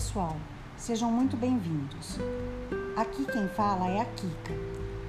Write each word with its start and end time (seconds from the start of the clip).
pessoal, 0.00 0.34
sejam 0.78 1.12
muito 1.12 1.36
bem-vindos. 1.36 2.16
Aqui 2.96 3.22
quem 3.26 3.46
fala 3.48 3.86
é 3.86 4.00
a 4.00 4.04
Kika 4.06 4.54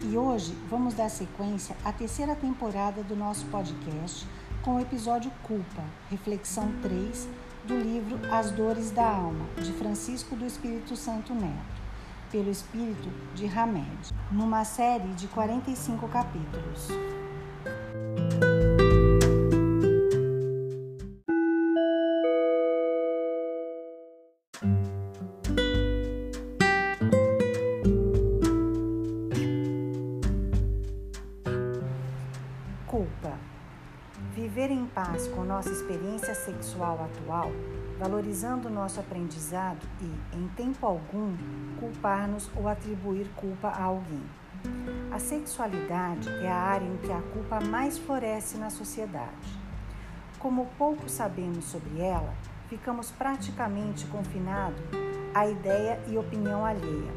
e 0.01 0.17
hoje 0.17 0.53
vamos 0.69 0.93
dar 0.93 1.07
sequência 1.07 1.77
à 1.85 1.93
terceira 1.93 2.35
temporada 2.35 3.01
do 3.01 3.15
nosso 3.15 3.45
podcast 3.45 4.27
com 4.61 4.75
o 4.75 4.79
episódio 4.81 5.31
Culpa, 5.43 5.81
reflexão 6.09 6.69
3 6.81 7.29
do 7.63 7.79
livro 7.79 8.19
As 8.33 8.51
Dores 8.51 8.91
da 8.91 9.07
Alma, 9.07 9.45
de 9.63 9.71
Francisco 9.71 10.35
do 10.35 10.45
Espírito 10.45 10.93
Santo 10.97 11.33
Neto, 11.33 11.81
pelo 12.29 12.51
espírito 12.51 13.09
de 13.33 13.45
Hamed, 13.45 14.13
numa 14.29 14.65
série 14.65 15.07
de 15.13 15.29
45 15.29 16.05
capítulos. 16.09 16.89
Culpa. 32.85 33.39
Viver 34.35 34.69
em 34.69 34.85
paz 34.85 35.27
com 35.29 35.43
nossa 35.43 35.71
experiência 35.71 36.35
sexual 36.35 37.03
atual, 37.03 37.51
valorizando 37.97 38.69
nosso 38.69 38.99
aprendizado 38.99 39.79
e, 39.99 40.37
em 40.37 40.47
tempo 40.49 40.85
algum, 40.85 41.35
culpar-nos 41.79 42.51
ou 42.55 42.67
atribuir 42.67 43.31
culpa 43.35 43.69
a 43.69 43.85
alguém. 43.85 44.23
A 45.11 45.17
sexualidade 45.17 46.29
é 46.29 46.51
a 46.51 46.55
área 46.55 46.85
em 46.85 46.97
que 46.97 47.11
a 47.11 47.21
culpa 47.33 47.59
mais 47.59 47.97
floresce 47.97 48.59
na 48.59 48.69
sociedade. 48.69 49.59
Como 50.37 50.67
pouco 50.77 51.09
sabemos 51.09 51.65
sobre 51.65 51.99
ela, 51.99 52.31
ficamos 52.71 53.11
praticamente 53.11 54.07
confinados 54.07 54.81
à 55.35 55.45
ideia 55.45 56.01
e 56.07 56.17
opinião 56.17 56.65
alheia 56.65 57.11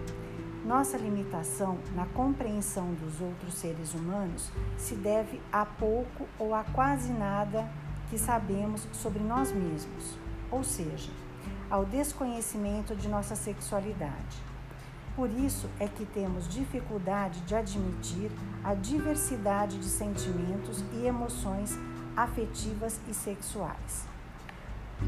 nossa 0.64 0.96
limitação 0.96 1.78
na 1.94 2.06
compreensão 2.06 2.94
dos 2.94 3.20
outros 3.20 3.54
seres 3.54 3.92
humanos 3.92 4.50
se 4.78 4.94
deve 4.94 5.38
a 5.52 5.66
pouco 5.66 6.26
ou 6.38 6.54
a 6.54 6.64
quase 6.64 7.12
nada 7.12 7.68
que 8.08 8.18
sabemos 8.18 8.88
sobre 8.92 9.22
nós 9.22 9.52
mesmos, 9.52 10.16
ou 10.50 10.64
seja, 10.64 11.10
ao 11.68 11.84
desconhecimento 11.84 12.96
de 12.96 13.08
nossa 13.08 13.36
sexualidade. 13.36 14.38
Por 15.14 15.30
isso 15.30 15.68
é 15.78 15.86
que 15.86 16.06
temos 16.06 16.48
dificuldade 16.48 17.40
de 17.42 17.54
admitir 17.54 18.30
a 18.64 18.72
diversidade 18.72 19.78
de 19.78 19.84
sentimentos 19.84 20.82
e 20.94 21.06
emoções 21.06 21.78
afetivas 22.16 22.98
e 23.06 23.12
sexuais. 23.12 24.13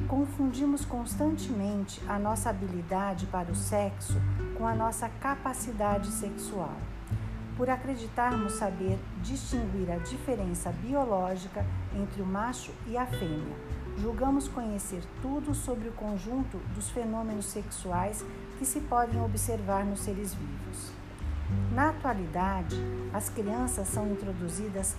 Confundimos 0.09 0.85
constantemente 0.85 2.01
a 2.09 2.19
nossa 2.19 2.51
habilidade 2.51 3.27
para 3.27 3.51
o 3.51 3.55
sexo 3.55 4.21
com 4.57 4.67
a 4.67 4.75
nossa 4.75 5.09
capacidade 5.09 6.09
sexual. 6.09 6.77
Por 7.57 7.71
acreditarmos 7.71 8.53
saber 8.55 8.99
distinguir 9.23 9.91
a 9.91 9.97
diferença 9.97 10.71
biológica 10.71 11.65
entre 11.95 12.21
o 12.21 12.27
macho 12.27 12.73
e 12.87 12.97
a 12.97 13.07
fêmea, 13.07 13.57
julgamos 13.97 14.47
conhecer 14.47 15.03
tudo 15.23 15.55
sobre 15.55 15.89
o 15.89 15.93
conjunto 15.93 16.59
dos 16.75 16.91
fenômenos 16.91 17.47
sexuais 17.47 18.25
que 18.59 18.67
se 18.67 18.81
podem 18.81 19.21
observar 19.23 19.85
nos 19.85 20.01
seres 20.01 20.35
vivos. 20.35 20.93
Na 21.73 21.91
atualidade, 21.91 22.77
as 23.13 23.29
crianças 23.29 23.89
são 23.89 24.11
introduzidas 24.11 24.97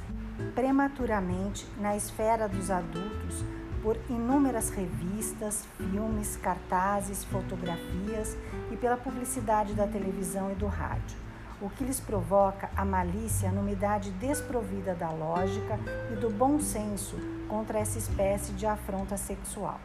prematuramente 0.56 1.68
na 1.80 1.96
esfera 1.96 2.48
dos 2.48 2.72
adultos 2.72 3.44
por 3.88 3.98
inúmeras 4.10 4.70
revistas, 4.70 5.66
filmes, 5.78 6.36
cartazes, 6.36 7.24
fotografias 7.24 8.36
e 8.70 8.76
pela 8.76 8.98
publicidade 8.98 9.74
da 9.74 9.88
televisão 9.88 10.52
e 10.52 10.56
do 10.56 10.68
rádio, 10.68 11.18
o 11.62 11.70
que 11.70 11.86
lhes 11.86 11.98
provoca 11.98 12.70
a 12.76 12.84
malícia 12.84 13.50
numa 13.50 13.72
idade 13.72 14.12
desprovida 14.12 14.94
da 14.94 15.10
lógica 15.10 15.80
e 16.12 16.18
do 16.18 16.30
bom 16.30 16.60
senso 16.60 17.16
contra 17.48 17.80
essa 17.80 17.98
espécie 17.98 18.52
de 18.52 18.66
afronta 18.66 19.16
sexual. 19.16 19.80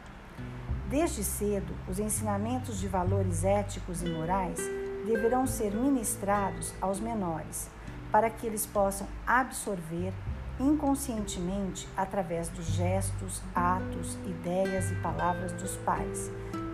Desde 0.89 1.23
cedo, 1.23 1.73
os 1.87 1.97
ensinamentos 1.97 2.81
de 2.81 2.89
valores 2.89 3.45
éticos 3.45 4.03
e 4.03 4.09
morais 4.09 4.59
deverão 5.05 5.47
ser 5.47 5.73
ministrados 5.73 6.73
aos 6.81 6.99
menores, 6.99 7.69
para 8.11 8.29
que 8.29 8.45
eles 8.45 8.65
possam 8.65 9.07
absorver 9.25 10.11
inconscientemente 10.59 11.87
através 11.97 12.49
dos 12.49 12.65
gestos, 12.65 13.41
atos, 13.55 14.15
ideias 14.25 14.91
e 14.91 14.95
palavras 14.95 15.51
dos 15.53 15.75
pais, 15.77 16.31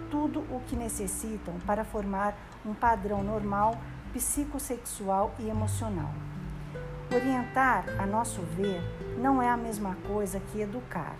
tudo 0.09 0.41
o 0.53 0.61
que 0.67 0.75
necessitam 0.75 1.55
para 1.65 1.85
formar 1.85 2.35
um 2.65 2.73
padrão 2.73 3.23
normal 3.23 3.77
psicossexual 4.13 5.33
e 5.39 5.47
emocional. 5.47 6.11
Orientar, 7.13 7.85
a 7.97 8.05
nosso 8.05 8.41
ver, 8.41 8.81
não 9.17 9.41
é 9.41 9.49
a 9.49 9.57
mesma 9.57 9.95
coisa 10.07 10.39
que 10.39 10.61
educar. 10.61 11.15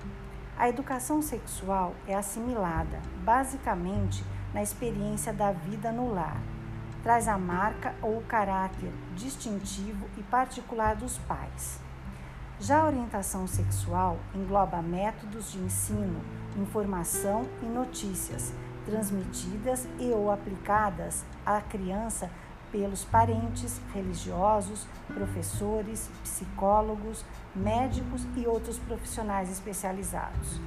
A 0.58 0.68
educação 0.68 1.22
sexual 1.22 1.96
é 2.06 2.16
assimilada, 2.16 3.00
basicamente, 3.24 4.24
na 4.54 4.62
experiência 4.62 5.32
da 5.32 5.52
vida 5.52 5.92
no 5.92 6.14
lar. 6.14 6.42
Traz 7.02 7.28
a 7.28 7.38
marca 7.38 7.96
ou 8.02 8.18
o 8.18 8.24
caráter 8.24 8.92
distintivo 9.16 10.06
e 10.18 10.24
particular 10.24 10.96
dos 10.96 11.18
pais. 11.20 11.80
Já 12.62 12.82
a 12.82 12.88
orientação 12.88 13.48
sexual 13.48 14.18
engloba 14.36 14.82
métodos 14.82 15.50
de 15.54 15.60
ensino, 15.60 16.22
informação 16.58 17.48
e 17.64 17.66
notícias 17.66 18.54
transmitidas 18.86 19.88
e 19.98 20.12
ou 20.12 20.30
aplicadas 20.30 21.24
à 21.46 21.62
criança 21.62 22.30
pelos 22.70 23.06
parentes, 23.06 23.80
religiosos, 23.94 24.86
professores, 25.08 26.10
psicólogos, 26.22 27.24
médicos 27.56 28.28
e 28.36 28.46
outros 28.46 28.78
profissionais 28.78 29.50
especializados. 29.50 30.60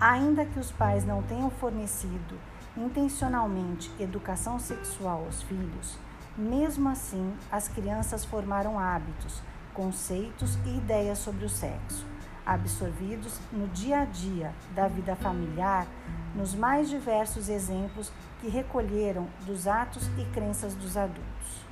Ainda 0.00 0.44
que 0.44 0.58
os 0.58 0.72
pais 0.72 1.06
não 1.06 1.22
tenham 1.22 1.48
fornecido 1.48 2.36
intencionalmente 2.76 3.90
educação 4.00 4.58
sexual 4.58 5.24
aos 5.26 5.42
filhos, 5.42 5.96
mesmo 6.36 6.88
assim 6.88 7.32
as 7.52 7.68
crianças 7.68 8.24
formaram 8.24 8.78
hábitos 8.78 9.40
conceitos 9.76 10.58
e 10.64 10.78
ideias 10.78 11.18
sobre 11.18 11.44
o 11.44 11.50
sexo, 11.50 12.06
absorvidos 12.46 13.38
no 13.52 13.68
dia 13.68 14.00
a 14.00 14.04
dia 14.06 14.54
da 14.74 14.88
vida 14.88 15.14
familiar, 15.14 15.86
nos 16.34 16.54
mais 16.54 16.88
diversos 16.88 17.50
exemplos 17.50 18.10
que 18.40 18.48
recolheram 18.48 19.28
dos 19.44 19.66
atos 19.66 20.08
e 20.18 20.24
crenças 20.32 20.74
dos 20.74 20.96
adultos. 20.96 21.66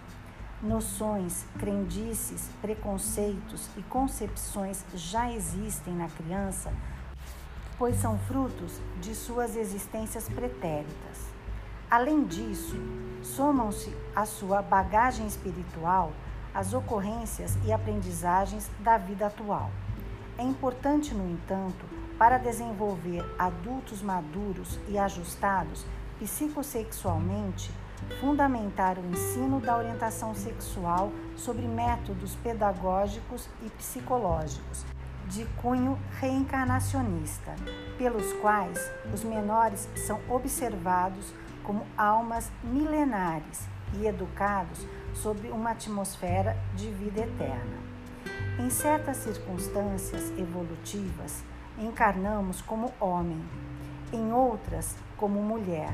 Noções, 0.63 1.47
crendices, 1.59 2.51
preconceitos 2.61 3.71
e 3.77 3.83
concepções 3.83 4.85
já 4.95 5.33
existem 5.33 5.95
na 5.95 6.09
criança, 6.09 6.73
pois 7.79 7.97
são 7.97 8.19
frutos 8.19 8.81
de 9.01 9.15
suas 9.15 9.57
existências 9.57 10.29
pretéritas. 10.29 11.33
Além 11.91 12.25
disso, 12.25 12.77
somam-se 13.23 13.95
à 14.15 14.27
sua 14.27 14.61
bagagem 14.61 15.27
espiritual 15.27 16.13
as 16.55 16.73
ocorrências 16.73 17.59
e 17.65 17.73
aprendizagens 17.73 18.71
da 18.79 18.97
vida 18.97 19.27
atual. 19.27 19.71
É 20.39 20.43
importante, 20.43 21.13
no 21.13 21.29
entanto, 21.29 21.85
para 22.17 22.39
desenvolver 22.39 23.25
adultos 23.39 24.01
maduros 24.01 24.79
e 24.89 24.97
ajustados 24.97 25.85
psicossexualmente, 26.19 27.73
fundamentar 28.21 28.99
o 28.99 29.07
ensino 29.11 29.61
da 29.61 29.77
orientação 29.77 30.35
sexual 30.35 31.11
sobre 31.37 31.67
métodos 31.67 32.37
pedagógicos 32.37 33.49
e 33.63 33.71
psicológicos 33.71 34.85
de 35.27 35.45
cunho 35.61 35.99
reencarnacionista, 36.21 37.55
pelos 37.97 38.33
quais 38.35 38.79
os 39.13 39.25
menores 39.25 39.89
são 40.07 40.21
observados 40.29 41.33
como 41.63 41.87
almas 41.97 42.53
milenares 42.63 43.67
e 43.95 44.07
educados 44.07 44.87
sob 45.15 45.49
uma 45.51 45.71
atmosfera 45.71 46.57
de 46.75 46.91
vida 46.91 47.23
eterna. 47.23 47.79
Em 48.59 48.69
certas 48.71 49.19
circunstâncias 49.19 50.31
evolutivas, 50.39 51.43
encarnamos 51.79 52.61
como 52.61 52.93
homem, 53.01 53.43
em 54.13 54.33
outras, 54.33 54.97
como 55.17 55.43
mulher, 55.43 55.93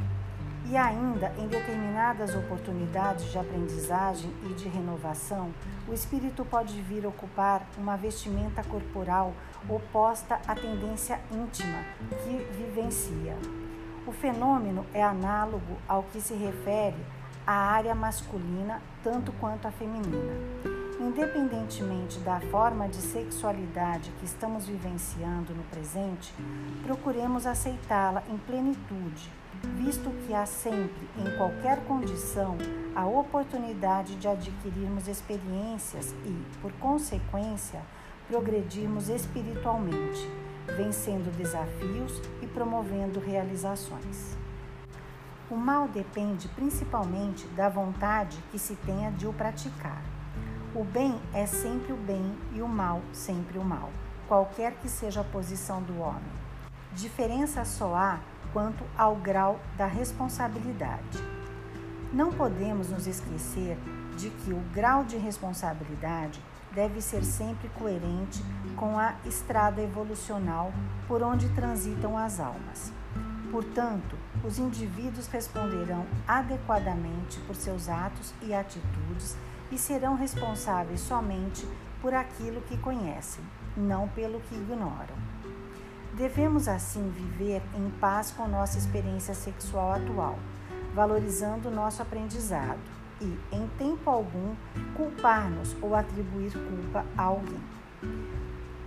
e 0.67 0.77
ainda 0.77 1.33
em 1.39 1.49
determinadas 1.49 2.35
oportunidades 2.35 3.31
de 3.33 3.39
aprendizagem 3.39 4.31
e 4.45 4.55
de 4.55 4.69
renovação, 4.69 5.51
o 5.89 5.95
espírito 5.95 6.45
pode 6.45 6.81
vir 6.83 7.07
ocupar 7.07 7.67
uma 7.79 7.97
vestimenta 7.97 8.63
corporal 8.63 9.33
oposta 9.69 10.39
à 10.47 10.55
tendência 10.55 11.19
íntima 11.33 11.83
que 12.09 12.37
vivencia. 12.57 13.37
O 14.07 14.13
fenômeno 14.13 14.85
é 14.93 15.03
análogo 15.03 15.77
ao 15.89 16.03
que 16.05 16.21
se 16.21 16.35
refere 16.35 16.97
a 17.47 17.53
área 17.53 17.95
masculina 17.95 18.81
tanto 19.03 19.33
quanto 19.33 19.67
a 19.67 19.71
feminina. 19.71 20.33
Independentemente 21.01 22.19
da 22.21 22.41
forma 22.41 22.87
de 22.87 22.97
sexualidade 22.97 24.13
que 24.19 24.27
estamos 24.27 24.67
vivenciando 24.67 25.55
no 25.55 25.63
presente, 25.65 26.35
procuremos 26.85 27.47
aceitá-la 27.47 28.23
em 28.29 28.37
plenitude, 28.37 29.31
visto 29.77 30.11
que 30.27 30.35
há 30.35 30.45
sempre, 30.45 31.09
em 31.17 31.37
qualquer 31.39 31.85
condição, 31.87 32.59
a 32.95 33.07
oportunidade 33.07 34.15
de 34.17 34.29
adquirirmos 34.29 35.09
experiências 35.09 36.15
e, 36.27 36.61
por 36.61 36.73
consequência, 36.73 37.81
progredirmos 38.29 39.09
espiritualmente, 39.09 40.29
vencendo 40.77 41.35
desafios 41.37 42.21
e 42.43 42.47
promovendo 42.47 43.19
realizações. 43.19 44.40
O 45.51 45.57
mal 45.57 45.89
depende 45.89 46.47
principalmente 46.47 47.45
da 47.49 47.69
vontade 47.69 48.41
que 48.53 48.59
se 48.59 48.77
tenha 48.77 49.11
de 49.11 49.27
o 49.27 49.33
praticar. 49.33 50.01
O 50.73 50.85
bem 50.85 51.21
é 51.35 51.45
sempre 51.45 51.93
o 51.93 51.97
bem 51.97 52.39
e 52.53 52.63
o 52.63 52.69
mal 52.69 53.03
sempre 53.13 53.59
o 53.59 53.65
mal, 53.65 53.91
qualquer 54.29 54.75
que 54.75 54.89
seja 54.89 55.23
a 55.23 55.25
posição 55.25 55.83
do 55.83 55.99
homem. 55.99 56.23
Diferença 56.93 57.65
só 57.65 57.97
há 57.97 58.21
quanto 58.53 58.85
ao 58.97 59.17
grau 59.17 59.59
da 59.77 59.87
responsabilidade. 59.87 61.19
Não 62.13 62.31
podemos 62.31 62.89
nos 62.89 63.09
esquecer 63.09 63.77
de 64.17 64.31
que 64.31 64.53
o 64.53 64.61
grau 64.73 65.03
de 65.03 65.17
responsabilidade 65.17 66.41
deve 66.73 67.01
ser 67.01 67.25
sempre 67.25 67.69
coerente 67.71 68.41
com 68.77 68.97
a 68.97 69.15
estrada 69.25 69.83
evolucional 69.83 70.73
por 71.09 71.25
onde 71.25 71.49
transitam 71.49 72.17
as 72.17 72.39
almas. 72.39 73.00
Portanto, 73.51 74.17
os 74.45 74.59
indivíduos 74.59 75.27
responderão 75.27 76.07
adequadamente 76.27 77.41
por 77.41 77.57
seus 77.57 77.89
atos 77.89 78.33
e 78.43 78.55
atitudes 78.55 79.37
e 79.73 79.79
serão 79.79 80.15
responsáveis 80.15 81.01
somente 81.01 81.67
por 82.01 82.15
aquilo 82.15 82.61
que 82.63 82.77
conhecem, 82.77 83.45
não 83.77 84.09
pelo 84.09 84.41
que 84.41 84.55
ignoram. 84.55 85.17
Devemos 86.15 86.69
assim 86.69 87.11
viver 87.11 87.63
em 87.75 87.91
paz 88.01 88.31
com 88.31 88.47
nossa 88.47 88.79
experiência 88.79 89.35
sexual 89.35 89.93
atual, 89.93 90.39
valorizando 90.95 91.71
nosso 91.71 92.03
aprendizado 92.03 92.79
e, 93.21 93.39
em 93.53 93.67
tempo 93.79 94.09
algum, 94.09 94.55
culpar-nos 94.97 95.77
ou 95.83 95.95
atribuir 95.95 96.53
culpa 96.53 97.05
a 97.17 97.23
alguém. 97.23 97.63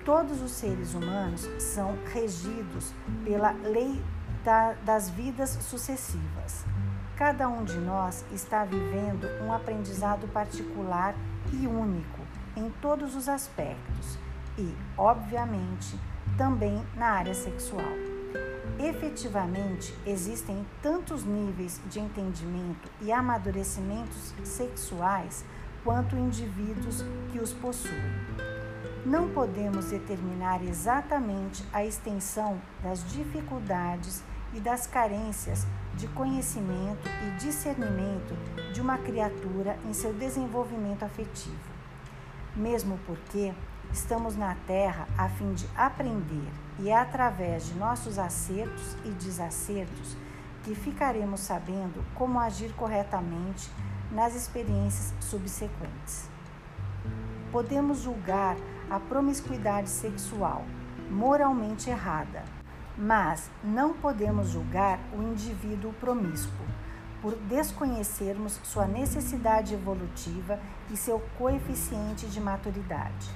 Todos 0.03 0.41
os 0.41 0.51
seres 0.51 0.93
humanos 0.93 1.49
são 1.59 1.97
regidos 2.13 2.93
pela 3.23 3.51
lei 3.51 4.01
da, 4.43 4.73
das 4.83 5.09
vidas 5.09 5.51
sucessivas. 5.61 6.65
Cada 7.15 7.47
um 7.47 7.63
de 7.63 7.77
nós 7.77 8.25
está 8.31 8.65
vivendo 8.65 9.27
um 9.43 9.53
aprendizado 9.53 10.27
particular 10.27 11.15
e 11.51 11.67
único 11.67 12.19
em 12.55 12.69
todos 12.81 13.15
os 13.15 13.29
aspectos 13.29 14.17
e, 14.57 14.75
obviamente, 14.97 15.99
também 16.37 16.83
na 16.95 17.07
área 17.07 17.33
sexual. 17.33 17.93
Efetivamente, 18.79 19.95
existem 20.05 20.65
tantos 20.81 21.23
níveis 21.23 21.79
de 21.89 21.99
entendimento 21.99 22.89
e 23.01 23.11
amadurecimentos 23.11 24.33
sexuais 24.43 25.45
quanto 25.83 26.15
indivíduos 26.15 27.03
que 27.31 27.39
os 27.39 27.53
possuem. 27.53 27.93
Não 29.05 29.29
podemos 29.29 29.87
determinar 29.87 30.63
exatamente 30.63 31.63
a 31.73 31.83
extensão 31.85 32.59
das 32.81 33.03
dificuldades 33.11 34.23
e 34.53 34.59
das 34.59 34.87
carências 34.87 35.65
de 35.95 36.07
conhecimento 36.07 37.07
e 37.27 37.37
discernimento 37.37 38.35
de 38.73 38.81
uma 38.81 38.97
criatura 38.97 39.77
em 39.87 39.93
seu 39.93 40.13
desenvolvimento 40.13 41.03
afetivo. 41.03 41.73
Mesmo 42.55 42.99
porque 43.05 43.53
estamos 43.91 44.35
na 44.35 44.55
Terra 44.67 45.07
a 45.17 45.29
fim 45.29 45.53
de 45.53 45.67
aprender 45.75 46.51
e 46.79 46.89
é 46.89 46.97
através 46.97 47.67
de 47.67 47.75
nossos 47.75 48.17
acertos 48.17 48.95
e 49.05 49.09
desacertos 49.09 50.15
que 50.63 50.73
ficaremos 50.73 51.41
sabendo 51.41 52.03
como 52.15 52.39
agir 52.39 52.73
corretamente 52.73 53.69
nas 54.11 54.35
experiências 54.35 55.13
subsequentes. 55.19 56.29
Podemos 57.51 58.01
julgar 58.01 58.55
a 58.89 58.99
promiscuidade 58.99 59.89
sexual 59.89 60.63
moralmente 61.09 61.89
errada, 61.89 62.43
mas 62.97 63.49
não 63.63 63.93
podemos 63.93 64.49
julgar 64.49 64.99
o 65.13 65.21
indivíduo 65.21 65.93
promíscuo 65.93 66.65
por 67.21 67.35
desconhecermos 67.35 68.59
sua 68.63 68.85
necessidade 68.85 69.73
evolutiva 69.73 70.59
e 70.91 70.97
seu 70.97 71.21
coeficiente 71.37 72.27
de 72.27 72.39
maturidade. 72.39 73.29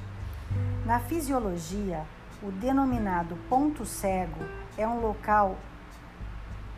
Na 0.86 1.00
fisiologia, 1.00 2.06
o 2.44 2.52
denominado 2.52 3.38
ponto 3.50 3.86
cego 3.86 4.44
é 4.78 4.86
um 4.88 5.00
local 5.00 5.56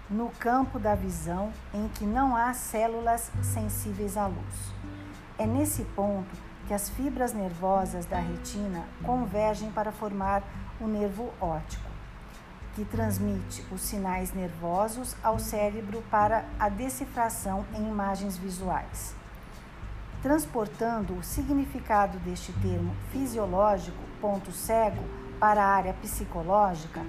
no 0.09 0.29
campo 0.39 0.79
da 0.79 0.95
visão 0.95 1.51
em 1.73 1.87
que 1.89 2.05
não 2.05 2.35
há 2.35 2.53
células 2.53 3.31
sensíveis 3.41 4.15
à 4.15 4.27
luz. 4.27 4.73
É 5.37 5.45
nesse 5.45 5.83
ponto 5.83 6.35
que 6.67 6.73
as 6.73 6.89
fibras 6.89 7.33
nervosas 7.33 8.05
da 8.05 8.19
retina 8.19 8.85
convergem 9.03 9.71
para 9.71 9.91
formar 9.91 10.43
o 10.79 10.87
nervo 10.87 11.33
óptico 11.41 11.88
que 12.75 12.85
transmite 12.85 13.65
os 13.71 13.81
sinais 13.81 14.33
nervosos 14.33 15.15
ao 15.23 15.39
cérebro 15.39 16.03
para 16.09 16.45
a 16.59 16.69
decifração 16.69 17.65
em 17.73 17.87
imagens 17.87 18.37
visuais. 18.37 19.15
Transportando 20.21 21.15
o 21.15 21.23
significado 21.23 22.17
deste 22.19 22.51
termo 22.53 22.95
fisiológico, 23.11 23.97
ponto 24.19 24.51
cego, 24.51 25.03
para 25.39 25.63
a 25.63 25.67
área 25.67 25.93
psicológica, 25.93 27.01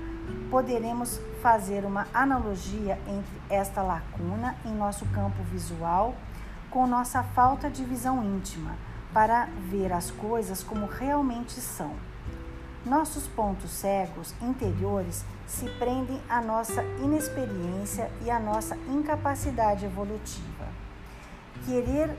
poderemos 0.51 1.21
fazer 1.43 1.85
uma 1.85 2.07
analogia 2.15 2.99
entre 3.09 3.41
esta 3.49 3.83
lacuna 3.83 4.57
em 4.65 4.73
nosso 4.73 5.05
campo 5.07 5.43
visual 5.45 6.15
com 6.71 6.87
nossa 6.87 7.23
falta 7.23 7.69
de 7.69 7.85
visão 7.85 8.23
íntima 8.23 8.77
para 9.13 9.49
ver 9.69 9.93
as 9.93 10.11
coisas 10.13 10.63
como 10.63 10.87
realmente 10.87 11.61
são. 11.61 11.95
Nossos 12.85 13.27
pontos 13.29 13.71
cegos 13.71 14.35
interiores 14.41 15.23
se 15.47 15.69
prendem 15.79 16.19
à 16.31 16.41
nossa 16.41 16.83
inexperiência 17.03 18.11
e 18.25 18.31
à 18.31 18.41
nossa 18.41 18.75
incapacidade 18.89 19.85
evolutiva. 19.85 20.67
Querer 21.67 22.17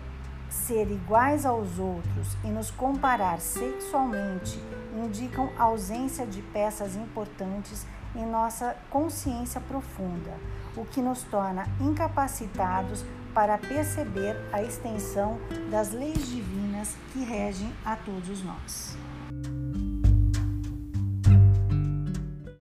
ser 0.51 0.91
iguais 0.91 1.47
aos 1.47 1.79
outros 1.79 2.37
e 2.43 2.47
nos 2.47 2.69
comparar 2.69 3.39
sexualmente 3.39 4.61
indicam 5.03 5.49
ausência 5.57 6.27
de 6.27 6.43
peças 6.43 6.95
importantes 6.95 7.87
em 8.15 8.25
nossa 8.25 8.75
consciência 8.91 9.59
profunda, 9.61 10.33
o 10.77 10.85
que 10.85 11.01
nos 11.01 11.23
torna 11.23 11.65
incapacitados 11.79 13.03
para 13.33 13.57
perceber 13.57 14.35
a 14.51 14.61
extensão 14.61 15.39
das 15.71 15.91
leis 15.91 16.27
divinas 16.27 16.95
que 17.13 17.23
regem 17.23 17.73
a 17.83 17.95
todos 17.95 18.43
nós. 18.43 18.95